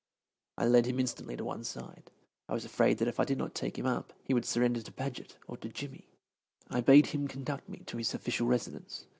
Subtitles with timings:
[0.57, 2.09] I led him instantly to one side.
[2.49, 4.91] I was afraid that if I did not take him up he would surrender to
[4.91, 6.07] Paget or to Jimmy.
[6.71, 9.05] I bade him conduct me to his official residence.